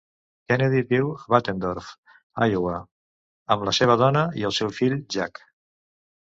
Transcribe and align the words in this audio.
Kennedy 0.51 0.79
viu 0.93 1.11
a 1.15 1.27
Bettendorf, 1.33 1.91
Iowa 2.53 2.81
amb 3.57 3.69
la 3.71 3.77
seva 3.81 4.01
dona 4.07 4.27
i 4.43 4.51
el 4.53 4.59
seu 4.63 4.75
fill, 4.83 5.01
Jack. 5.19 5.47